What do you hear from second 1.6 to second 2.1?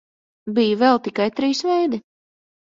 veidi.